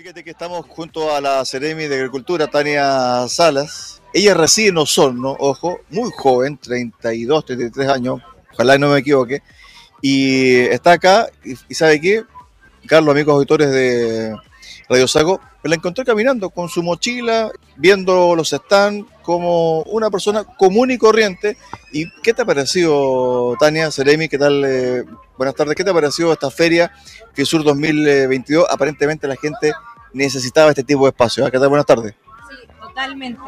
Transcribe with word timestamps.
Fíjate 0.00 0.24
que 0.24 0.30
estamos 0.30 0.64
junto 0.66 1.14
a 1.14 1.20
la 1.20 1.44
Ceremi 1.44 1.86
de 1.86 1.96
Agricultura, 1.96 2.46
Tania 2.46 3.28
Salas. 3.28 4.00
Ella 4.14 4.32
reside 4.32 4.68
en 4.68 4.78
Osorno, 4.78 5.36
ojo, 5.38 5.80
muy 5.90 6.10
joven, 6.16 6.56
32, 6.56 7.44
33 7.44 7.88
años, 7.90 8.22
ojalá 8.50 8.78
no 8.78 8.88
me 8.88 9.00
equivoque. 9.00 9.42
Y 10.00 10.56
está 10.56 10.92
acá, 10.92 11.26
y, 11.44 11.74
¿sabe 11.74 12.00
qué? 12.00 12.24
Carlos, 12.86 13.12
amigos 13.12 13.34
auditores 13.34 13.70
de 13.72 14.34
Radio 14.88 15.06
Sago, 15.06 15.38
la 15.64 15.74
encontré 15.74 16.02
caminando 16.06 16.48
con 16.48 16.70
su 16.70 16.82
mochila, 16.82 17.50
viendo 17.76 18.34
los 18.34 18.48
stands, 18.48 19.06
como 19.20 19.82
una 19.82 20.08
persona 20.08 20.44
común 20.44 20.92
y 20.92 20.96
corriente. 20.96 21.58
¿Y 21.92 22.10
qué 22.22 22.32
te 22.32 22.40
ha 22.40 22.46
parecido, 22.46 23.54
Tania, 23.60 23.90
Ceremi? 23.90 24.30
¿Qué 24.30 24.38
tal? 24.38 24.64
Eh, 24.64 25.04
buenas 25.36 25.54
tardes. 25.54 25.74
¿Qué 25.74 25.84
te 25.84 25.90
ha 25.90 25.94
parecido 25.94 26.32
esta 26.32 26.50
feria 26.50 26.90
FISUR 27.34 27.62
2022? 27.64 28.64
Aparentemente 28.70 29.28
la 29.28 29.36
gente 29.36 29.74
necesitaba 30.12 30.70
este 30.70 30.82
tipo 30.82 31.04
de 31.04 31.10
espacio. 31.10 31.50
¿Qué 31.50 31.58
tal? 31.58 31.68
Buenas 31.68 31.86
tardes. 31.86 32.14
Sí, 32.48 32.56
totalmente. 32.80 33.40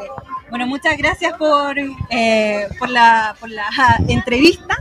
Bueno, 0.49 0.67
muchas 0.67 0.97
gracias 0.97 1.33
por, 1.37 1.75
eh, 1.79 2.67
por, 2.77 2.89
la, 2.89 3.35
por 3.39 3.49
la 3.49 3.65
entrevista. 4.07 4.77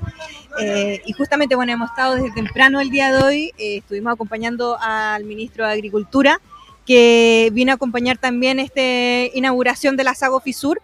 Eh, 0.61 1.01
y 1.07 1.13
justamente, 1.13 1.57
bueno, 1.57 1.73
hemos 1.73 1.91
estado 1.91 2.17
desde 2.17 2.31
temprano 2.33 2.81
el 2.81 2.91
día 2.91 3.11
de 3.11 3.23
hoy, 3.23 3.53
eh, 3.57 3.79
estuvimos 3.79 4.13
acompañando 4.13 4.77
al 4.81 5.25
ministro 5.25 5.67
de 5.67 5.73
Agricultura, 5.73 6.41
que 6.85 7.49
vino 7.53 7.73
a 7.73 7.77
acompañar 7.77 8.19
también 8.19 8.59
esta 8.59 8.83
inauguración 9.35 9.97
de 9.97 10.05
la 10.05 10.15
Sago 10.15 10.41
Fisur, 10.41 10.83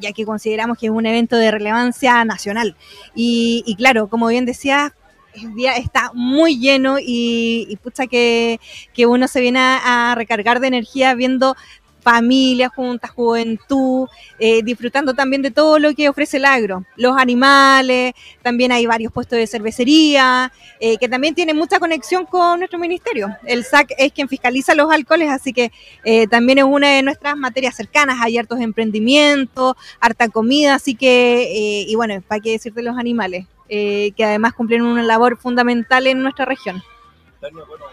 ya 0.00 0.12
que 0.12 0.26
consideramos 0.26 0.76
que 0.76 0.86
es 0.86 0.92
un 0.92 1.06
evento 1.06 1.36
de 1.36 1.50
relevancia 1.50 2.22
nacional. 2.26 2.76
Y, 3.14 3.64
y 3.66 3.74
claro, 3.74 4.06
como 4.06 4.26
bien 4.28 4.44
decía, 4.44 4.94
el 5.34 5.54
día 5.54 5.76
está 5.76 6.10
muy 6.14 6.58
lleno 6.58 6.96
y, 7.00 7.78
pucha 7.82 8.06
que, 8.06 8.60
que, 8.92 9.06
uno 9.06 9.28
se 9.28 9.40
viene 9.40 9.60
a, 9.60 10.14
recargar 10.16 10.60
de 10.60 10.68
energía 10.68 11.14
viendo 11.14 11.56
familias 12.02 12.72
juntas, 12.74 13.10
juventud, 13.10 14.08
eh, 14.38 14.62
disfrutando 14.62 15.14
también 15.14 15.40
de 15.40 15.50
todo 15.50 15.78
lo 15.78 15.94
que 15.94 16.08
ofrece 16.08 16.36
el 16.36 16.44
agro, 16.44 16.84
los 16.96 17.16
animales, 17.16 18.12
también 18.42 18.72
hay 18.72 18.86
varios 18.86 19.12
puestos 19.12 19.38
de 19.38 19.46
cervecería, 19.46 20.52
eh, 20.80 20.96
que 20.98 21.08
también 21.08 21.34
tienen 21.34 21.56
mucha 21.56 21.78
conexión 21.78 22.26
con 22.26 22.58
nuestro 22.58 22.78
ministerio. 22.78 23.28
El 23.44 23.64
SAC 23.64 23.94
es 23.98 24.12
quien 24.12 24.28
fiscaliza 24.28 24.74
los 24.74 24.90
alcoholes, 24.90 25.30
así 25.30 25.52
que 25.52 25.70
eh, 26.04 26.26
también 26.26 26.58
es 26.58 26.64
una 26.64 26.88
de 26.88 27.02
nuestras 27.02 27.36
materias 27.36 27.76
cercanas, 27.76 28.18
hay 28.20 28.36
hartos 28.36 28.60
emprendimientos, 28.60 29.76
harta 30.00 30.28
comida, 30.28 30.74
así 30.74 30.94
que, 30.94 31.84
y 31.86 31.94
bueno, 31.94 32.20
para 32.26 32.40
qué 32.40 32.50
decir 32.50 32.74
de 32.74 32.82
los 32.82 32.98
animales. 32.98 33.46
Eh, 33.74 34.12
que 34.14 34.26
además 34.26 34.52
cumplen 34.52 34.82
una 34.82 35.02
labor 35.02 35.38
fundamental 35.38 36.06
en 36.06 36.22
nuestra 36.22 36.44
región. 36.44 36.82
Tania, 37.40 37.64
bueno, 37.66 37.86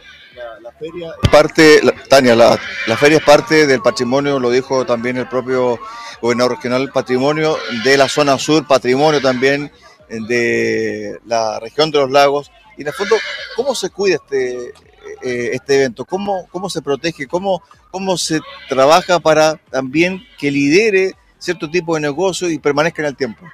la, 0.61 0.71
feria 0.73 1.13
es 1.23 1.29
parte, 1.29 1.81
Tania, 2.09 2.35
la, 2.35 2.97
feria 2.97 3.19
es 3.19 3.23
parte 3.23 3.65
del 3.65 3.81
patrimonio, 3.81 4.41
lo 4.41 4.51
dijo 4.51 4.85
también 4.85 5.15
el 5.15 5.29
propio 5.29 5.79
gobernador 6.21 6.57
regional, 6.57 6.91
patrimonio 6.91 7.57
de 7.85 7.95
la 7.95 8.09
zona 8.09 8.37
sur, 8.37 8.67
patrimonio 8.67 9.21
también 9.21 9.71
de 10.09 11.17
la 11.25 11.61
región 11.61 11.91
de 11.91 11.99
los 11.99 12.11
lagos. 12.11 12.51
Y 12.77 12.81
en 12.81 12.87
el 12.87 12.93
fondo, 12.93 13.15
¿cómo 13.55 13.73
se 13.73 13.89
cuida 13.89 14.15
este, 14.15 14.73
eh, 15.21 15.51
este 15.53 15.75
evento? 15.75 16.03
¿Cómo, 16.03 16.45
¿Cómo 16.51 16.69
se 16.69 16.81
protege? 16.81 17.25
¿Cómo, 17.25 17.63
¿Cómo 17.89 18.17
se 18.17 18.41
trabaja 18.67 19.21
para 19.21 19.55
también 19.71 20.27
que 20.37 20.51
lidere 20.51 21.13
cierto 21.37 21.71
tipo 21.71 21.95
de 21.95 22.01
negocio 22.01 22.49
y 22.49 22.59
permanezca 22.59 23.01
en 23.01 23.07
el 23.07 23.15
tiempo? 23.15 23.45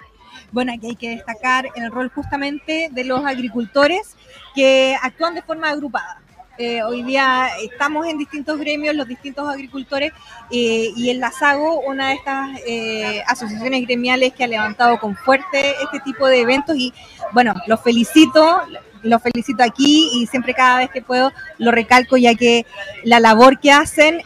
Bueno, 0.51 0.73
aquí 0.73 0.87
hay 0.87 0.95
que 0.95 1.09
destacar 1.09 1.67
el 1.75 1.91
rol 1.91 2.11
justamente 2.13 2.89
de 2.91 3.03
los 3.03 3.25
agricultores 3.25 4.15
que 4.53 4.95
actúan 5.01 5.35
de 5.35 5.41
forma 5.41 5.69
agrupada. 5.69 6.21
Eh, 6.57 6.81
hoy 6.83 7.03
día 7.03 7.49
estamos 7.61 8.07
en 8.07 8.17
distintos 8.17 8.57
gremios, 8.57 8.95
los 8.95 9.07
distintos 9.07 9.49
agricultores, 9.49 10.13
eh, 10.49 10.89
y 10.95 11.09
en 11.09 11.19
la 11.19 11.31
SAGO, 11.31 11.81
una 11.81 12.09
de 12.09 12.13
estas 12.13 12.59
eh, 12.65 13.21
asociaciones 13.27 13.85
gremiales 13.85 14.33
que 14.33 14.45
ha 14.45 14.47
levantado 14.47 14.97
con 14.97 15.17
fuerte 15.17 15.71
este 15.83 15.99
tipo 15.99 16.27
de 16.27 16.39
eventos, 16.39 16.77
y 16.77 16.93
bueno, 17.33 17.53
los 17.67 17.81
felicito, 17.81 18.61
los 19.05 19.21
felicito 19.21 19.63
aquí 19.63 20.09
y 20.13 20.27
siempre 20.27 20.53
cada 20.53 20.79
vez 20.79 20.89
que 20.89 21.01
puedo 21.01 21.31
lo 21.57 21.71
recalco, 21.71 22.17
ya 22.17 22.35
que 22.35 22.65
la 23.03 23.19
labor 23.19 23.59
que 23.59 23.71
hacen, 23.71 24.21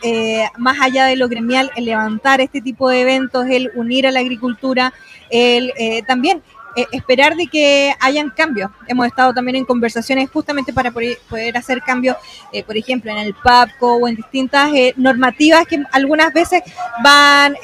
más 0.57 0.79
allá 0.81 1.05
de 1.05 1.15
lo 1.15 1.27
gremial, 1.27 1.71
el 1.75 1.85
levantar 1.85 2.41
este 2.41 2.61
tipo 2.61 2.89
de 2.89 3.01
eventos, 3.01 3.45
el 3.47 3.71
unir 3.75 4.07
a 4.07 4.11
la 4.11 4.19
agricultura, 4.19 4.93
el 5.29 5.73
también 6.07 6.41
eh, 6.75 6.85
esperar 6.91 7.35
de 7.35 7.47
que 7.47 7.93
hayan 7.99 8.29
cambios. 8.29 8.69
Hemos 8.87 9.07
estado 9.07 9.33
también 9.33 9.55
en 9.55 9.65
conversaciones 9.65 10.29
justamente 10.29 10.71
para 10.71 10.91
poder 10.91 11.57
hacer 11.57 11.81
cambios, 11.81 12.15
eh, 12.53 12.63
por 12.63 12.77
ejemplo, 12.77 13.11
en 13.11 13.17
el 13.17 13.33
PAPCO 13.33 13.95
o 13.95 14.07
en 14.07 14.15
distintas 14.15 14.71
eh, 14.73 14.93
normativas 14.95 15.65
que 15.65 15.83
algunas 15.91 16.31
veces 16.31 16.61
van 17.03 17.55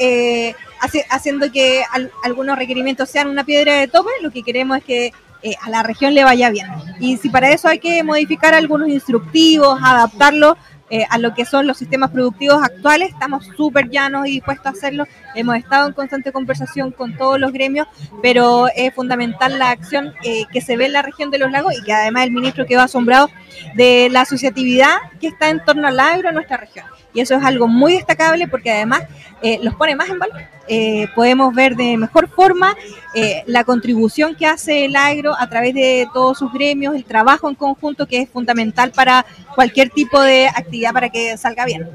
haciendo 1.09 1.51
que 1.51 1.83
algunos 2.23 2.57
requerimientos 2.57 3.09
sean 3.09 3.29
una 3.29 3.43
piedra 3.43 3.75
de 3.75 3.87
tope. 3.87 4.09
Lo 4.21 4.31
que 4.31 4.43
queremos 4.43 4.79
es 4.79 4.83
que 4.83 5.13
a 5.61 5.69
la 5.69 5.83
región 5.83 6.13
le 6.13 6.23
vaya 6.23 6.49
bien. 6.49 6.67
Y 6.99 7.17
si 7.17 7.29
para 7.29 7.51
eso 7.51 7.67
hay 7.67 7.79
que 7.79 8.03
modificar 8.03 8.53
algunos 8.53 8.89
instructivos, 8.89 9.79
adaptarlos, 9.83 10.57
eh, 10.91 11.03
a 11.09 11.17
lo 11.17 11.33
que 11.33 11.45
son 11.45 11.65
los 11.65 11.77
sistemas 11.77 12.11
productivos 12.11 12.61
actuales. 12.63 13.09
Estamos 13.09 13.45
súper 13.57 13.89
llanos 13.89 14.27
y 14.27 14.33
dispuestos 14.33 14.67
a 14.67 14.69
hacerlo. 14.69 15.07
Hemos 15.33 15.57
estado 15.57 15.87
en 15.87 15.93
constante 15.93 16.31
conversación 16.31 16.91
con 16.91 17.17
todos 17.17 17.39
los 17.39 17.51
gremios, 17.51 17.87
pero 18.21 18.67
es 18.75 18.93
fundamental 18.93 19.57
la 19.57 19.71
acción 19.71 20.13
eh, 20.23 20.43
que 20.53 20.61
se 20.61 20.77
ve 20.77 20.85
en 20.85 20.93
la 20.93 21.01
región 21.01 21.31
de 21.31 21.39
los 21.39 21.51
lagos 21.51 21.73
y 21.75 21.83
que 21.83 21.91
además 21.91 22.25
el 22.25 22.31
ministro 22.31 22.67
quedó 22.67 22.81
asombrado 22.81 23.29
de 23.73 24.09
la 24.11 24.21
asociatividad 24.21 24.97
que 25.19 25.27
está 25.27 25.49
en 25.49 25.63
torno 25.65 25.87
al 25.87 25.99
agro 25.99 26.29
en 26.29 26.35
nuestra 26.35 26.57
región 26.57 26.85
y 27.15 27.21
eso 27.21 27.33
es 27.33 27.43
algo 27.43 27.67
muy 27.67 27.93
destacable 27.93 28.47
porque 28.47 28.69
además 28.69 29.03
eh, 29.41 29.57
los 29.63 29.73
pone 29.75 29.95
más 29.95 30.09
en 30.09 30.19
valor. 30.19 30.41
Eh, 30.67 31.07
podemos 31.15 31.55
ver 31.55 31.75
de 31.75 31.95
mejor 31.97 32.27
forma 32.27 32.75
eh, 33.13 33.43
la 33.47 33.63
contribución 33.63 34.35
que 34.35 34.45
hace 34.45 34.85
el 34.85 34.95
agro 34.95 35.33
a 35.37 35.47
través 35.49 35.73
de 35.73 36.07
todos 36.13 36.37
sus 36.37 36.51
gremios, 36.51 36.93
el 36.93 37.05
trabajo 37.05 37.47
en 37.47 37.55
conjunto 37.55 38.05
que 38.05 38.21
es 38.21 38.29
fundamental 38.29 38.91
para 38.91 39.25
cualquier 39.55 39.89
tipo 39.89 40.21
de 40.21 40.47
actividad 40.47 40.91
para 40.91 41.09
que 41.09 41.37
salga 41.37 41.65
bien. 41.65 41.87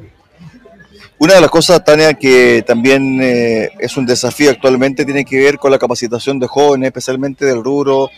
Una 1.18 1.34
de 1.34 1.40
las 1.42 1.50
cosas, 1.50 1.84
Tania, 1.84 2.14
que 2.14 2.64
también 2.66 3.20
es 3.20 3.94
un 3.98 4.06
desafío 4.06 4.50
actualmente 4.50 5.04
tiene 5.04 5.22
que 5.22 5.38
ver 5.38 5.58
con 5.58 5.70
la 5.70 5.78
capacitación 5.78 6.38
de 6.38 6.46
jóvenes, 6.46 6.86
especialmente 6.86 7.44
del 7.44 7.62
rubro 7.62 8.08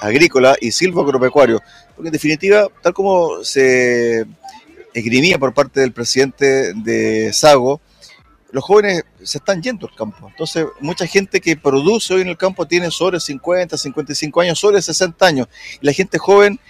agrícola 0.00 0.56
y 0.60 0.72
silvo-agropecuario. 0.72 1.62
Porque 1.94 2.08
en 2.08 2.12
definitiva, 2.12 2.66
tal 2.82 2.92
como 2.92 3.44
se 3.44 4.26
esgrimía 4.94 5.38
por 5.38 5.54
parte 5.54 5.80
del 5.80 5.92
presidente 5.92 6.74
de 6.74 7.32
Sago, 7.32 7.80
los 8.52 8.62
jóvenes 8.62 9.04
se 9.22 9.38
están 9.38 9.62
yendo 9.62 9.88
al 9.88 9.96
campo. 9.96 10.28
Entonces, 10.28 10.66
mucha 10.80 11.06
gente 11.06 11.40
que 11.40 11.56
produce 11.56 12.14
hoy 12.14 12.20
en 12.20 12.28
el 12.28 12.36
campo 12.36 12.66
tiene 12.66 12.90
sobre 12.90 13.18
50, 13.18 13.76
55 13.76 14.40
años, 14.40 14.58
sobre 14.58 14.80
60 14.80 15.26
años. 15.26 15.48
Y 15.80 15.86
la 15.86 15.92
gente 15.92 16.18
joven 16.18 16.60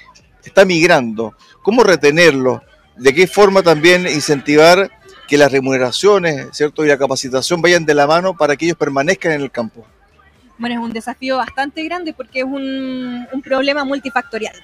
está 0.45 0.65
migrando. 0.65 1.35
¿Cómo 1.63 1.83
retenerlo? 1.83 2.63
¿De 2.97 3.13
qué 3.13 3.27
forma 3.27 3.63
también 3.63 4.07
incentivar 4.07 4.91
que 5.27 5.37
las 5.37 5.51
remuneraciones 5.51 6.49
¿cierto? 6.53 6.85
y 6.85 6.89
la 6.89 6.99
capacitación 6.99 7.61
vayan 7.61 7.85
de 7.85 7.95
la 7.95 8.07
mano 8.07 8.37
para 8.37 8.57
que 8.57 8.67
ellos 8.67 8.79
permanezcan 8.79 9.33
en 9.33 9.41
el 9.41 9.51
campo? 9.51 9.85
Bueno, 10.59 10.81
es 10.81 10.87
un 10.87 10.93
desafío 10.93 11.39
bastante 11.39 11.83
grande 11.83 12.13
porque 12.13 12.41
es 12.41 12.45
un, 12.45 13.27
un 13.33 13.43
problema 13.43 13.85
multifactorial. 13.85 14.55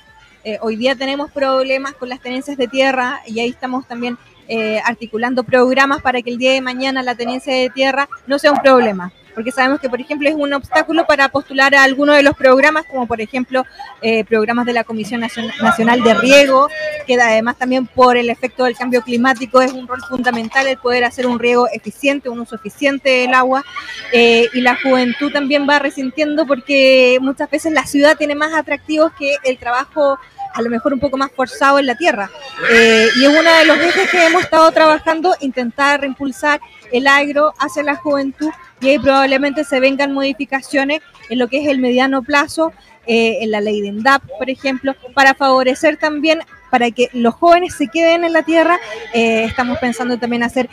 Eh, 0.48 0.58
hoy 0.62 0.76
día 0.76 0.94
tenemos 0.94 1.30
problemas 1.30 1.92
con 1.92 2.08
las 2.08 2.20
tenencias 2.20 2.56
de 2.56 2.68
tierra 2.68 3.20
y 3.26 3.38
ahí 3.38 3.50
estamos 3.50 3.86
también 3.86 4.16
eh, 4.48 4.80
articulando 4.82 5.44
programas 5.44 6.00
para 6.00 6.22
que 6.22 6.30
el 6.30 6.38
día 6.38 6.52
de 6.52 6.62
mañana 6.62 7.02
la 7.02 7.14
tenencia 7.14 7.52
de 7.52 7.68
tierra 7.68 8.08
no 8.26 8.38
sea 8.38 8.52
un 8.52 8.58
problema. 8.60 9.12
Porque 9.34 9.52
sabemos 9.52 9.78
que, 9.78 9.90
por 9.90 10.00
ejemplo, 10.00 10.26
es 10.26 10.34
un 10.34 10.54
obstáculo 10.54 11.06
para 11.06 11.28
postular 11.28 11.74
a 11.74 11.84
alguno 11.84 12.14
de 12.14 12.22
los 12.22 12.34
programas, 12.34 12.86
como 12.86 13.06
por 13.06 13.20
ejemplo 13.20 13.64
eh, 14.00 14.24
programas 14.24 14.64
de 14.64 14.72
la 14.72 14.84
Comisión 14.84 15.20
Nacional 15.20 16.02
de 16.02 16.14
Riego, 16.14 16.68
que 17.06 17.20
además 17.20 17.58
también 17.58 17.86
por 17.86 18.16
el 18.16 18.30
efecto 18.30 18.64
del 18.64 18.76
cambio 18.76 19.02
climático 19.02 19.60
es 19.60 19.72
un 19.74 19.86
rol 19.86 20.02
fundamental 20.08 20.66
el 20.66 20.78
poder 20.78 21.04
hacer 21.04 21.26
un 21.26 21.38
riego 21.38 21.68
eficiente, 21.70 22.30
un 22.30 22.40
uso 22.40 22.56
eficiente 22.56 23.10
del 23.10 23.34
agua. 23.34 23.62
y 24.12 24.60
la 24.62 24.76
juventud 24.82 25.30
también 25.30 25.68
va 25.68 25.78
resintiendo 25.78 26.46
porque 26.46 27.18
muchas 27.20 27.50
veces 27.50 27.72
la 27.74 27.84
ciudad 27.84 28.16
tiene 28.16 28.34
más 28.34 28.54
atractivos 28.54 29.12
que 29.12 29.36
el 29.44 29.58
trabajo 29.58 30.18
a 30.54 30.62
lo 30.62 30.70
mejor 30.70 30.92
un 30.92 31.00
poco 31.00 31.16
más 31.16 31.30
forzado 31.32 31.78
en 31.78 31.86
la 31.86 31.96
tierra. 31.96 32.30
Eh, 32.70 33.08
y 33.16 33.24
es 33.24 33.28
uno 33.28 33.52
de 33.52 33.64
los 33.66 33.78
ejes 33.78 34.10
que 34.10 34.26
hemos 34.26 34.42
estado 34.42 34.70
trabajando, 34.72 35.34
intentar 35.40 36.00
reimpulsar 36.00 36.60
el 36.92 37.06
agro 37.06 37.52
hacia 37.58 37.82
la 37.82 37.96
juventud 37.96 38.50
y 38.80 38.88
ahí 38.88 38.98
probablemente 38.98 39.64
se 39.64 39.80
vengan 39.80 40.12
modificaciones 40.12 41.00
en 41.28 41.38
lo 41.38 41.48
que 41.48 41.60
es 41.60 41.68
el 41.68 41.78
mediano 41.78 42.22
plazo, 42.22 42.72
eh, 43.06 43.38
en 43.40 43.50
la 43.50 43.60
ley 43.60 43.80
de 43.80 43.88
ENDAP, 43.88 44.22
por 44.38 44.50
ejemplo, 44.50 44.94
para 45.14 45.34
favorecer 45.34 45.96
también 45.96 46.40
para 46.70 46.90
que 46.90 47.08
los 47.12 47.34
jóvenes 47.34 47.74
se 47.74 47.88
queden 47.88 48.24
en 48.24 48.32
la 48.32 48.42
tierra. 48.42 48.78
Eh, 49.14 49.44
estamos 49.44 49.78
pensando 49.78 50.18
también 50.18 50.42
hacer 50.42 50.68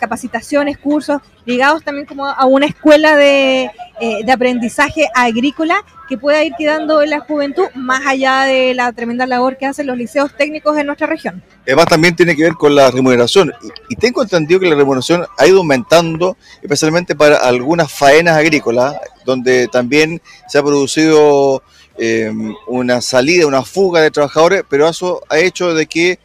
capacitaciones, 0.00 0.78
cursos 0.78 1.20
ligados 1.44 1.84
también 1.84 2.06
como 2.06 2.26
a 2.26 2.46
una 2.46 2.64
escuela 2.64 3.14
de, 3.14 3.70
eh, 4.00 4.24
de, 4.24 4.32
aprendizaje 4.32 5.08
agrícola 5.14 5.82
que 6.08 6.18
pueda 6.18 6.44
ir 6.44 6.52
quedando 6.58 7.02
en 7.02 7.10
la 7.10 7.20
juventud 7.20 7.64
más 7.74 8.06
allá 8.06 8.42
de 8.42 8.74
la 8.74 8.92
tremenda 8.92 9.26
labor 9.26 9.56
que 9.56 9.66
hacen 9.66 9.86
los 9.86 9.96
liceos 9.96 10.36
técnicos 10.36 10.76
en 10.76 10.86
nuestra 10.86 11.06
región. 11.06 11.42
Además 11.66 11.86
también 11.86 12.14
tiene 12.14 12.36
que 12.36 12.42
ver 12.42 12.54
con 12.54 12.74
la 12.74 12.90
remuneración 12.90 13.52
y, 13.88 13.96
tengo 13.96 14.22
entendido 14.22 14.60
que 14.60 14.68
la 14.68 14.76
remuneración 14.76 15.26
ha 15.38 15.46
ido 15.46 15.58
aumentando 15.58 16.36
especialmente 16.62 17.14
para 17.14 17.36
algunas 17.36 17.90
faenas 17.90 18.36
agrícolas 18.36 18.96
donde 19.24 19.68
también 19.68 20.20
se 20.48 20.58
ha 20.58 20.62
producido 20.62 21.62
eh, 21.98 22.30
una 22.66 23.00
salida, 23.00 23.46
una 23.46 23.62
fuga 23.62 24.02
de 24.02 24.10
trabajadores, 24.10 24.62
pero 24.68 24.86
eso 24.88 25.22
ha 25.30 25.38
hecho 25.38 25.72
de 25.72 25.86
que 25.86 26.18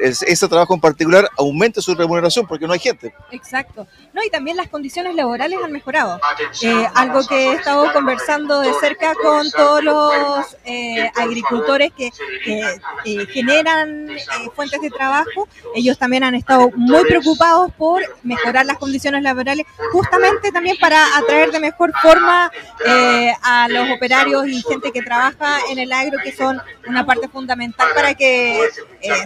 ese 0.00 0.48
trabajo 0.48 0.74
en 0.74 0.80
particular 0.80 1.28
aumente 1.36 1.80
su 1.80 1.94
remuneración 1.94 2.46
porque 2.46 2.66
no 2.66 2.72
hay 2.72 2.78
gente. 2.78 3.14
Exacto. 3.30 3.86
No, 4.12 4.22
y 4.22 4.30
también 4.30 4.56
las 4.56 4.68
condiciones 4.68 5.14
laborales 5.14 5.58
han 5.62 5.72
mejorado. 5.72 6.20
Eh, 6.62 6.86
algo 6.94 7.26
que 7.26 7.50
he 7.50 7.52
estado 7.54 7.92
conversando 7.92 8.60
de 8.60 8.72
cerca 8.80 9.14
con 9.14 9.50
todos 9.50 9.82
los 9.82 10.56
eh, 10.64 11.10
agricultores 11.16 11.92
que, 11.96 12.10
que 12.44 12.60
eh, 13.04 13.26
generan 13.26 14.10
eh, 14.10 14.18
fuentes 14.54 14.80
de 14.80 14.90
trabajo, 14.90 15.48
ellos 15.74 15.98
también 15.98 16.24
han 16.24 16.34
estado 16.34 16.70
muy 16.74 17.04
preocupados 17.04 17.72
por 17.74 18.02
mejorar 18.22 18.66
las 18.66 18.78
condiciones 18.78 19.22
laborales, 19.22 19.66
justamente 19.92 20.52
también 20.52 20.76
para 20.80 21.16
atraer 21.16 21.50
de 21.50 21.60
mejor 21.60 21.92
forma 22.02 22.50
eh, 22.86 23.32
a 23.42 23.68
los 23.68 23.90
operarios 23.90 24.48
y 24.48 24.62
gente 24.62 24.92
que 24.92 25.02
trabaja 25.02 25.58
en 25.70 25.78
el 25.78 25.92
agro, 25.92 26.18
que 26.22 26.34
son 26.34 26.60
una 26.86 27.04
parte 27.06 27.28
fundamental 27.28 27.88
para 27.94 28.14
que 28.14 28.68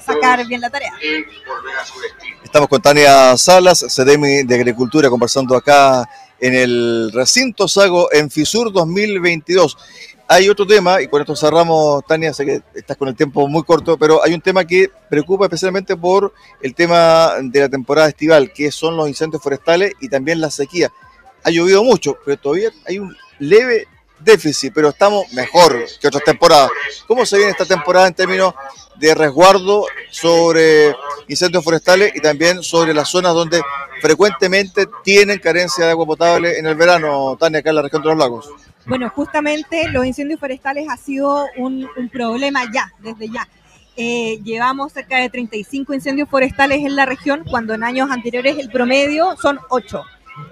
sacar 0.04 0.41
bien 0.46 0.60
la 0.60 0.70
tarea. 0.70 0.92
Estamos 2.42 2.68
con 2.68 2.82
Tania 2.82 3.36
Salas, 3.36 3.84
CDM 3.88 4.46
de 4.46 4.54
Agricultura, 4.54 5.08
conversando 5.08 5.56
acá 5.56 6.08
en 6.40 6.54
el 6.54 7.10
recinto 7.12 7.68
Sago 7.68 8.12
en 8.12 8.30
FISUR 8.30 8.72
2022. 8.72 9.76
Hay 10.28 10.48
otro 10.48 10.66
tema, 10.66 11.02
y 11.02 11.08
con 11.08 11.20
esto 11.20 11.36
cerramos, 11.36 12.04
Tania, 12.06 12.32
sé 12.32 12.44
que 12.46 12.62
estás 12.74 12.96
con 12.96 13.08
el 13.08 13.14
tiempo 13.14 13.46
muy 13.48 13.62
corto, 13.64 13.98
pero 13.98 14.22
hay 14.24 14.32
un 14.32 14.40
tema 14.40 14.64
que 14.64 14.90
preocupa 15.10 15.44
especialmente 15.44 15.96
por 15.96 16.32
el 16.62 16.74
tema 16.74 17.34
de 17.42 17.60
la 17.60 17.68
temporada 17.68 18.08
estival, 18.08 18.52
que 18.52 18.72
son 18.72 18.96
los 18.96 19.08
incendios 19.08 19.42
forestales 19.42 19.92
y 20.00 20.08
también 20.08 20.40
la 20.40 20.50
sequía. 20.50 20.90
Ha 21.44 21.50
llovido 21.50 21.84
mucho, 21.84 22.16
pero 22.24 22.38
todavía 22.38 22.70
hay 22.86 22.98
un 22.98 23.14
leve 23.38 23.88
déficit, 24.24 24.72
pero 24.74 24.90
estamos 24.90 25.32
mejor 25.32 25.84
que 26.00 26.08
otras 26.08 26.24
temporadas. 26.24 26.70
¿Cómo 27.06 27.26
se 27.26 27.36
viene 27.36 27.52
esta 27.52 27.64
temporada 27.64 28.06
en 28.08 28.14
términos 28.14 28.54
de 28.96 29.14
resguardo 29.14 29.86
sobre 30.10 30.94
incendios 31.28 31.64
forestales 31.64 32.12
y 32.14 32.20
también 32.20 32.62
sobre 32.62 32.94
las 32.94 33.08
zonas 33.08 33.34
donde 33.34 33.62
frecuentemente 34.00 34.86
tienen 35.02 35.38
carencia 35.38 35.84
de 35.84 35.92
agua 35.92 36.06
potable 36.06 36.58
en 36.58 36.66
el 36.66 36.74
verano, 36.74 37.36
Tania, 37.38 37.60
acá 37.60 37.70
en 37.70 37.76
la 37.76 37.82
región 37.82 38.02
de 38.02 38.08
los 38.08 38.18
lagos? 38.18 38.50
Bueno, 38.84 39.08
justamente 39.10 39.88
los 39.88 40.04
incendios 40.04 40.40
forestales 40.40 40.86
ha 40.90 40.96
sido 40.96 41.46
un, 41.56 41.88
problema 42.12 42.64
ya, 42.72 42.92
desde 42.98 43.28
ya. 43.28 43.48
Eh, 43.96 44.40
llevamos 44.42 44.92
cerca 44.92 45.18
de 45.18 45.28
35 45.28 45.94
incendios 45.94 46.28
forestales 46.28 46.78
en 46.78 46.96
la 46.96 47.06
región, 47.06 47.44
cuando 47.48 47.74
en 47.74 47.84
años 47.84 48.10
anteriores 48.10 48.58
el 48.58 48.70
promedio 48.70 49.36
son 49.36 49.60
8. 49.68 50.02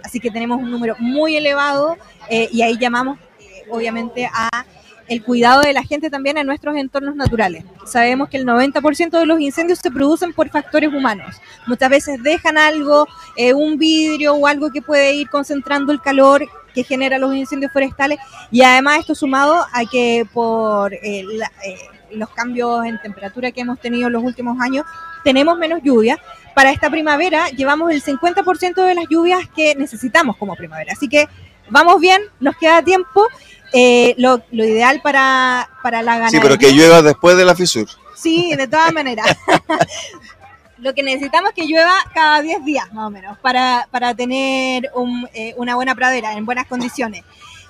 Así 0.05 0.21
que 0.21 0.31
tenemos 0.31 0.61
un 0.61 0.71
número 0.71 0.95
muy 0.99 1.37
elevado 1.37 1.97
eh, 2.29 2.49
y 2.53 2.63
ahí 2.63 2.79
llamamos 2.79 3.19
obviamente 3.69 4.27
a 4.33 4.65
el 5.11 5.25
cuidado 5.25 5.63
de 5.63 5.73
la 5.73 5.83
gente 5.83 6.09
también 6.09 6.39
en 6.39 6.47
nuestros 6.47 6.77
entornos 6.77 7.17
naturales. 7.17 7.65
Sabemos 7.85 8.29
que 8.29 8.37
el 8.37 8.47
90% 8.47 9.11
de 9.11 9.27
los 9.27 9.41
incendios 9.41 9.81
se 9.81 9.91
producen 9.91 10.33
por 10.33 10.49
factores 10.51 10.89
humanos. 10.95 11.35
Muchas 11.67 11.91
veces 11.91 12.23
dejan 12.23 12.57
algo, 12.57 13.09
eh, 13.37 13.53
un 13.53 13.77
vidrio 13.77 14.35
o 14.35 14.47
algo 14.47 14.71
que 14.71 14.81
puede 14.81 15.15
ir 15.15 15.29
concentrando 15.29 15.93
el 15.93 16.01
calor 16.01 16.49
que 16.73 16.85
genera 16.85 17.19
los 17.19 17.35
incendios 17.35 17.73
forestales 17.73 18.21
y 18.53 18.63
además 18.63 19.01
esto 19.01 19.17
sumado 19.17 19.67
a 19.73 19.85
que 19.85 20.25
por 20.33 20.95
eh, 20.95 21.01
eh, 21.03 21.77
los 22.13 22.31
cambios 22.31 22.85
en 22.85 23.01
temperatura 23.03 23.51
que 23.51 23.63
hemos 23.63 23.81
tenido 23.81 24.07
en 24.07 24.13
los 24.13 24.23
últimos 24.23 24.61
años 24.61 24.85
tenemos 25.25 25.59
menos 25.59 25.81
lluvia. 25.83 26.21
Para 26.55 26.71
esta 26.71 26.89
primavera 26.89 27.49
llevamos 27.49 27.91
el 27.91 28.01
50% 28.01 28.87
de 28.87 28.95
las 28.95 29.07
lluvias 29.11 29.41
que 29.57 29.75
necesitamos 29.75 30.37
como 30.37 30.55
primavera. 30.55 30.93
Así 30.93 31.09
que 31.09 31.27
vamos 31.69 32.01
bien, 32.01 32.23
nos 32.39 32.57
queda 32.57 32.81
tiempo 32.81 33.27
eh, 33.73 34.15
lo, 34.19 34.43
lo, 34.51 34.65
ideal 34.65 35.01
para, 35.03 35.69
para 35.83 36.03
la 36.03 36.15
ganadería. 36.15 36.41
Sí, 36.41 36.47
pero 36.47 36.59
que 36.59 36.73
llueva 36.73 37.03
después 37.03 37.37
de 37.37 37.45
la 37.45 37.55
fisura. 37.55 37.91
Sí, 38.17 38.55
de 38.57 38.67
todas 38.69 38.93
maneras. 38.93 39.27
lo 40.79 40.95
que 40.95 41.03
necesitamos 41.03 41.51
es 41.51 41.55
que 41.55 41.67
llueva 41.67 41.95
cada 42.15 42.43
10 42.43 42.65
días, 42.65 42.93
más 42.93 43.07
o 43.07 43.11
menos, 43.11 43.39
para, 43.39 43.87
para 43.91 44.15
tener 44.15 44.91
un, 44.95 45.29
eh, 45.35 45.55
una 45.57 45.75
buena 45.75 45.95
pradera 45.95 46.33
en 46.35 46.47
buenas 46.47 46.67
condiciones. 46.67 47.25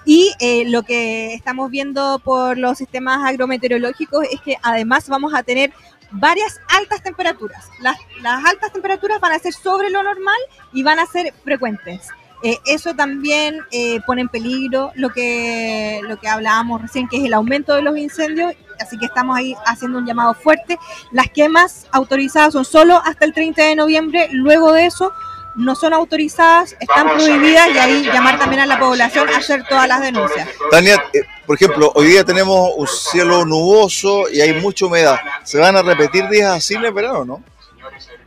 Y 0.05 0.33
eh, 0.41 0.65
lo 0.67 0.83
que 0.83 1.35
estamos 1.35 1.71
viendo 1.71 2.21
por 2.25 2.57
los 2.57 2.79
sistemas 2.79 3.21
agrometeorológicos 3.29 4.25
es 4.31 4.41
que 4.41 4.57
además 4.63 5.09
vamos 5.09 5.35
a 5.35 5.43
tener 5.43 5.73
varias 6.11 6.61
altas 6.69 7.03
temperaturas. 7.03 7.69
Las, 7.81 7.99
las 8.23 8.45
altas 8.45 8.73
temperaturas 8.73 9.21
van 9.21 9.33
a 9.33 9.39
ser 9.39 9.53
sobre 9.53 9.91
lo 9.91 10.03
normal 10.03 10.39
y 10.73 10.83
van 10.83 10.99
a 10.99 11.07
ser 11.07 11.35
frecuentes. 11.45 12.09
Eh, 12.43 12.59
eso 12.65 12.95
también 12.95 13.59
eh, 13.71 14.01
pone 14.07 14.23
en 14.23 14.29
peligro 14.29 14.93
lo 14.95 15.11
que, 15.11 16.01
lo 16.05 16.19
que 16.19 16.29
hablábamos 16.29 16.81
recién, 16.81 17.09
que 17.09 17.19
es 17.19 17.25
el 17.25 17.35
aumento 17.35 17.75
de 17.75 17.83
los 17.83 17.97
incendios, 17.99 18.55
así 18.81 18.99
que 18.99 19.07
estamos 19.07 19.37
ahí 19.37 19.55
haciendo 19.67 19.99
un 19.99 20.07
llamado 20.07 20.35
fuerte. 20.35 20.79
Las 21.13 21.29
quemas 21.29 21.87
autorizadas 21.93 22.55
son 22.55 22.65
solo 22.65 23.01
hasta 23.05 23.27
el 23.27 23.35
30 23.35 23.63
de 23.63 23.77
noviembre, 23.77 24.29
luego 24.33 24.73
de 24.73 24.87
eso 24.87 25.13
no 25.57 25.75
son 25.75 25.93
autorizadas, 25.93 26.77
están 26.81 27.09
prohibidas 27.09 27.69
y 27.75 27.79
ahí 27.79 28.05
llamar 28.05 28.39
también 28.39 28.63
a 28.63 28.67
la 28.67 28.79
población 28.79 29.29
a 29.29 29.39
hacer 29.39 29.65
todas 29.69 29.89
las 29.89 30.01
denuncias. 30.01 30.49
Tania, 30.71 31.03
eh, 31.13 31.23
por 31.45 31.57
ejemplo, 31.57 31.93
hoy 31.95 32.07
día 32.07 32.25
tenemos 32.25 32.71
un 32.77 32.87
cielo 32.87 33.45
nuboso 33.45 34.31
y 34.31 34.41
hay 34.41 34.55
mucha 34.61 34.87
humedad. 34.87 35.19
¿Se 35.45 35.59
van 35.59 35.77
a 35.77 35.83
repetir 35.83 36.29
días 36.29 36.57
así 36.57 36.75
en 36.75 36.85
el 36.85 36.93
verano, 36.93 37.25
no? 37.25 37.43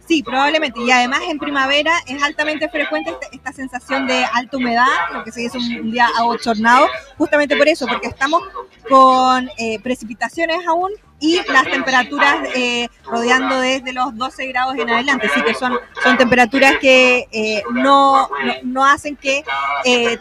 Sí, 0.08 0.22
probablemente. 0.22 0.82
Y 0.82 0.92
además 0.92 1.22
en 1.28 1.40
primavera 1.40 1.94
es 2.08 2.22
altamente 2.22 2.68
frecuente 2.70 3.12
esta, 3.12 3.28
esta 3.32 3.54
sensación 3.54 4.06
de 4.06 4.26
alta 4.34 4.58
humedad, 4.58 4.86
lo 5.14 5.24
que 5.24 5.32
se 5.32 5.42
dice 5.42 5.58
un, 5.58 5.92
día 5.92 6.10
abochornado, 6.18 6.88
justamente 7.18 7.56
por 7.56 7.68
eso, 7.68 7.88
porque 7.88 8.08
estamos 8.08 8.44
con 8.90 9.50
eh, 9.58 9.80
precipitaciones 9.82 10.68
aún 10.68 10.92
y 11.20 11.40
las 11.50 11.64
temperaturas 11.64 12.50
eh, 12.54 12.90
rodeando 13.06 13.62
desde 13.62 13.94
los 13.94 14.16
12 14.18 14.48
grados 14.48 14.76
en 14.76 14.90
adelante. 14.90 15.28
Así 15.28 15.42
que 15.42 15.54
son, 15.54 15.80
temperaturas 16.18 16.74
que 16.82 17.28
eh, 17.32 17.64
no, 17.72 18.28
no, 18.28 18.54
no, 18.64 18.86
hacen 18.86 19.16
que 19.16 19.44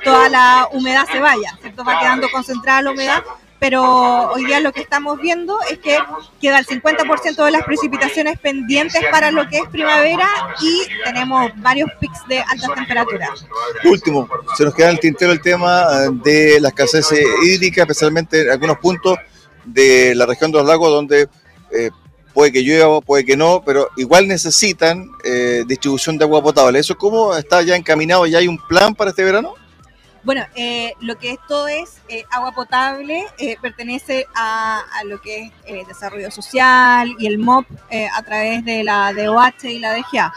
toda 0.04 0.28
la 0.28 0.68
humedad 0.72 1.06
se 1.10 1.18
vaya, 1.18 1.58
¿cierto? 1.60 1.84
Va 1.84 1.98
quedando 1.98 2.30
concentrada 2.30 2.82
la 2.82 2.90
humedad 2.92 3.24
pero 3.62 4.32
hoy 4.32 4.44
día 4.44 4.58
lo 4.58 4.72
que 4.72 4.80
estamos 4.80 5.20
viendo 5.20 5.56
es 5.70 5.78
que 5.78 5.96
queda 6.40 6.58
el 6.58 6.66
50% 6.66 7.44
de 7.44 7.50
las 7.52 7.62
precipitaciones 7.62 8.36
pendientes 8.40 9.00
para 9.12 9.30
lo 9.30 9.48
que 9.48 9.58
es 9.58 9.68
primavera 9.70 10.28
y 10.60 10.82
tenemos 11.04 11.52
varios 11.58 11.88
picos 12.00 12.18
de 12.26 12.40
altas 12.40 12.74
temperaturas. 12.74 13.46
Último, 13.84 14.28
se 14.56 14.64
nos 14.64 14.74
queda 14.74 14.88
en 14.88 14.94
el 14.94 15.00
tintero 15.00 15.30
el 15.30 15.40
tema 15.40 15.86
de 16.24 16.58
la 16.58 16.70
escasez 16.70 17.06
hídrica, 17.44 17.82
especialmente 17.82 18.42
en 18.42 18.50
algunos 18.50 18.78
puntos 18.78 19.16
de 19.64 20.12
la 20.16 20.26
región 20.26 20.50
de 20.50 20.58
los 20.58 20.66
lagos 20.66 20.90
donde 20.90 21.28
eh, 21.70 21.90
puede 22.34 22.50
que 22.50 22.62
llueva, 22.62 23.00
puede 23.00 23.24
que 23.24 23.36
no, 23.36 23.62
pero 23.64 23.90
igual 23.96 24.26
necesitan 24.26 25.08
eh, 25.22 25.62
distribución 25.68 26.18
de 26.18 26.24
agua 26.24 26.42
potable. 26.42 26.80
¿Eso 26.80 26.96
cómo 26.96 27.32
está 27.36 27.62
ya 27.62 27.76
encaminado? 27.76 28.26
¿Ya 28.26 28.38
hay 28.38 28.48
un 28.48 28.58
plan 28.66 28.92
para 28.92 29.10
este 29.10 29.22
verano? 29.22 29.54
Bueno, 30.24 30.44
eh, 30.54 30.94
lo 31.00 31.18
que 31.18 31.32
esto 31.32 31.66
es 31.68 31.96
eh, 32.08 32.24
agua 32.30 32.52
potable 32.52 33.24
eh, 33.38 33.56
pertenece 33.60 34.26
a, 34.34 34.80
a, 35.00 35.04
lo 35.04 35.20
que 35.20 35.44
es 35.44 35.52
eh, 35.66 35.82
desarrollo 35.86 36.30
social 36.30 37.14
y 37.18 37.26
el 37.26 37.38
MOP 37.38 37.66
a 38.12 38.22
través 38.22 38.64
de 38.64 38.84
la 38.84 39.12
DOH 39.12 39.68
y 39.68 39.78
la 39.78 39.94
DGA. 39.94 40.32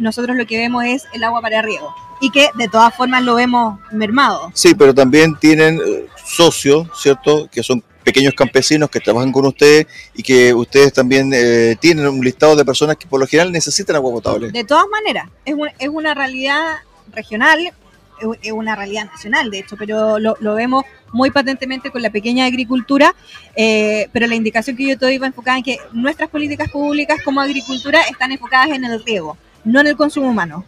nosotros 0.00 0.36
lo 0.36 0.46
que 0.46 0.58
vemos 0.58 0.84
es 0.84 1.06
el 1.12 1.24
agua 1.24 1.40
para 1.40 1.62
riego 1.62 1.94
y 2.20 2.30
que 2.30 2.50
de 2.54 2.68
todas 2.68 2.94
formas 2.94 3.22
lo 3.22 3.34
vemos 3.34 3.80
mermado. 3.90 4.50
Sí, 4.54 4.74
pero 4.74 4.94
también 4.94 5.36
tienen 5.36 5.80
socios, 6.24 6.88
¿cierto? 6.94 7.48
Que 7.50 7.62
son 7.62 7.82
pequeños 8.04 8.34
campesinos 8.34 8.90
que 8.90 9.00
trabajan 9.00 9.32
con 9.32 9.46
ustedes 9.46 9.86
y 10.14 10.22
que 10.22 10.54
ustedes 10.54 10.92
también 10.92 11.30
eh, 11.34 11.76
tienen 11.80 12.06
un 12.08 12.20
listado 12.20 12.56
de 12.56 12.64
personas 12.64 12.96
que 12.96 13.06
por 13.06 13.20
lo 13.20 13.26
general 13.26 13.52
necesitan 13.52 13.96
agua 13.96 14.12
potable. 14.12 14.50
De 14.50 14.64
todas 14.64 14.86
maneras, 14.88 15.28
es, 15.44 15.54
un, 15.54 15.68
es 15.78 15.88
una 15.88 16.14
realidad 16.14 16.78
regional, 17.12 17.72
es 18.42 18.52
una 18.52 18.76
realidad 18.76 19.06
nacional, 19.06 19.50
de 19.50 19.60
hecho, 19.60 19.76
pero 19.76 20.18
lo, 20.18 20.36
lo, 20.40 20.54
vemos 20.54 20.84
muy 21.12 21.30
patentemente 21.30 21.90
con 21.90 22.02
la 22.02 22.10
pequeña 22.10 22.44
agricultura, 22.44 23.14
eh, 23.56 24.08
pero 24.12 24.26
la 24.26 24.34
indicación 24.34 24.76
que 24.76 24.88
yo 24.88 24.98
te 24.98 25.06
doy 25.06 25.18
va 25.18 25.26
enfocada 25.26 25.58
en 25.58 25.64
que 25.64 25.78
nuestras 25.92 26.28
políticas 26.30 26.70
públicas 26.70 27.20
como 27.24 27.40
agricultura 27.40 28.00
están 28.02 28.32
enfocadas 28.32 28.70
en 28.70 28.84
el 28.84 29.02
riego, 29.04 29.36
no 29.64 29.80
en 29.80 29.88
el 29.88 29.96
consumo 29.96 30.28
humano. 30.28 30.64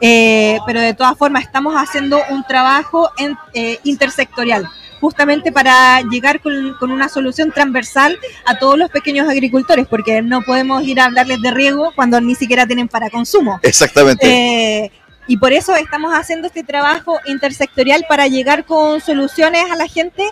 Eh, 0.00 0.58
pero 0.66 0.80
de 0.80 0.94
todas 0.94 1.16
formas 1.16 1.44
estamos 1.44 1.74
haciendo 1.74 2.20
un 2.30 2.44
trabajo 2.44 3.10
en, 3.18 3.36
eh, 3.52 3.78
intersectorial 3.84 4.68
justamente 5.00 5.52
para 5.52 6.00
llegar 6.00 6.40
con, 6.40 6.76
con, 6.80 6.90
una 6.90 7.10
solución 7.10 7.52
transversal 7.52 8.18
a 8.46 8.58
todos 8.58 8.78
los 8.78 8.90
pequeños 8.90 9.28
agricultores, 9.28 9.86
porque 9.86 10.22
no 10.22 10.40
podemos 10.40 10.82
ir 10.84 10.98
a 10.98 11.04
hablarles 11.04 11.42
de 11.42 11.50
riego 11.50 11.92
cuando 11.94 12.18
ni 12.22 12.34
siquiera 12.34 12.66
tienen 12.66 12.88
para 12.88 13.10
consumo. 13.10 13.60
Exactamente. 13.62 14.26
Eh, 14.26 14.90
y 15.26 15.36
por 15.36 15.52
eso 15.52 15.74
estamos 15.74 16.12
haciendo 16.12 16.46
este 16.46 16.62
trabajo 16.62 17.18
intersectorial 17.26 18.04
para 18.08 18.26
llegar 18.26 18.64
con 18.64 19.00
soluciones 19.00 19.70
a 19.70 19.76
la 19.76 19.88
gente 19.88 20.24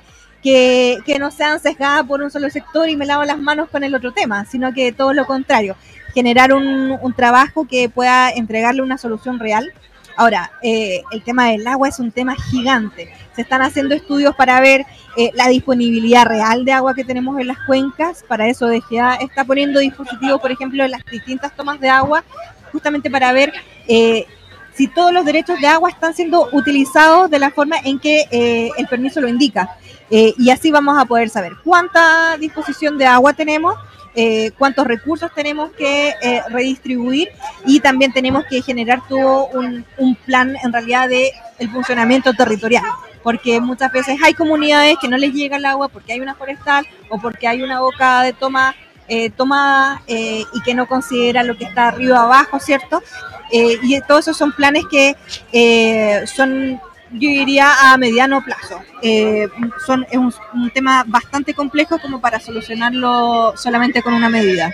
que, 0.43 0.99
que, 1.07 1.19
no 1.19 1.31
sean 1.31 1.61
sesgadas 1.61 2.05
por 2.05 2.21
un 2.21 2.31
solo 2.31 2.51
sector 2.51 2.89
y 2.89 2.97
me 2.97 3.07
lavo 3.07 3.25
las 3.25 3.39
manos 3.39 3.69
con 3.71 3.85
el 3.85 3.95
otro 3.95 4.13
tema, 4.13 4.45
sino 4.45 4.73
que 4.73 4.93
todo 4.93 5.13
lo 5.13 5.25
contrario, 5.27 5.77
generar 6.15 6.53
un, 6.53 6.99
un 7.01 7.15
trabajo 7.15 7.67
que 7.67 7.89
pueda 7.89 8.31
entregarle 8.31 8.83
una 8.83 8.99
solución 8.99 9.39
real. 9.39 9.73
Ahora, 10.17 10.51
eh, 10.63 11.03
el 11.13 11.23
tema 11.23 11.49
del 11.49 11.67
agua 11.67 11.89
es 11.89 11.99
un 11.99 12.11
tema 12.11 12.35
gigante. 12.35 13.13
Se 13.35 13.43
están 13.43 13.63
haciendo 13.63 13.95
estudios 13.95 14.35
para 14.37 14.61
ver 14.61 14.85
eh, 15.17 15.31
la 15.35 15.49
disponibilidad 15.49 16.27
real 16.27 16.65
de 16.65 16.73
agua 16.73 16.95
que 16.95 17.05
tenemos 17.05 17.39
en 17.41 17.47
las 17.47 17.59
cuencas. 17.67 18.25
Para 18.29 18.49
eso 18.49 18.67
DGA 18.67 19.15
está 19.17 19.45
poniendo 19.45 19.81
dispositivos, 19.81 20.41
por 20.41 20.51
ejemplo, 20.51 20.85
en 20.85 20.91
las 20.91 21.05
distintas 21.07 21.57
tomas 21.57 21.81
de 21.81 21.89
agua, 21.89 22.25
justamente 22.73 23.11
para 23.11 23.33
ver 23.33 23.55
eh, 23.89 24.27
si 24.75 24.89
todos 24.89 25.13
los 25.13 25.25
derechos 25.25 25.61
de 25.61 25.67
agua 25.67 25.91
están 25.91 26.15
siendo 26.15 26.49
utilizados 26.53 27.31
de 27.31 27.39
la 27.39 27.51
forma 27.51 27.77
en 27.85 27.99
que 27.99 28.27
eh, 28.31 28.71
el 28.77 28.87
permiso 28.87 29.21
lo 29.21 29.29
indica. 29.29 29.77
Eh, 30.11 30.35
y 30.39 30.51
así 30.51 30.71
vamos 30.71 30.99
a 30.99 31.05
poder 31.05 31.31
saber 31.31 31.53
cuánta 31.65 32.37
disposición 32.37 32.99
de 32.99 33.07
agua 33.07 33.33
tenemos, 33.33 33.75
eh, 34.15 34.51
cuántos 34.59 34.87
recursos 34.87 35.31
tenemos 35.35 35.71
que 35.73 36.13
redistribuir 36.51 37.29
y 37.65 37.81
también 37.81 38.13
tenemos 38.13 38.45
que 38.45 38.61
generar 38.61 39.01
todo 39.09 39.47
un, 39.47 39.87
un, 39.97 40.15
plan 40.17 40.55
en 40.63 40.73
realidad 40.73 41.09
de 41.09 41.33
el 41.59 41.71
funcionamiento 41.71 42.33
territorial. 42.35 42.85
Porque 43.23 43.61
muchas 43.61 43.93
veces 43.93 44.19
hay 44.23 44.35
comunidades 44.35 44.97
que 45.01 45.09
no 45.09 45.17
les 45.17 45.33
llega 45.33 45.57
el 45.57 45.65
agua 45.65 45.89
porque 45.89 46.13
hay 46.13 46.21
una 46.21 46.35
forestal 46.35 46.87
o 47.09 47.19
porque 47.19 47.47
hay 47.47 47.63
una 47.63 47.81
boca 47.81 48.23
de 48.23 48.33
toma 48.33 48.75
eh, 49.09 49.31
tomada 49.31 50.03
eh, 50.07 50.45
y 50.53 50.63
que 50.63 50.75
no 50.75 50.87
considera 50.87 51.43
lo 51.43 51.57
que 51.57 51.65
está 51.65 51.89
arriba 51.89 52.23
abajo, 52.23 52.59
¿cierto? 52.61 53.03
Eh, 53.51 53.79
y 53.83 54.01
todos 54.03 54.21
esos 54.23 54.37
son 54.37 54.53
planes 54.53 54.85
que 54.91 55.15
eh, 55.53 56.25
son, 56.27 56.81
yo 57.11 57.29
diría, 57.29 57.93
a 57.93 57.99
mediano 57.99 58.43
plazo. 58.43 58.81
Eh, 59.03 59.49
son, 59.87 60.07
es 60.11 60.17
un, 60.17 60.35
un 60.55 60.71
tema 60.71 61.05
bastante 61.07 61.53
complejo 61.53 61.99
como 61.99 62.21
para 62.21 62.41
solucionarlo 62.41 63.55
solamente 63.57 64.03
con 64.03 64.15
una 64.15 64.31
medida. 64.31 64.73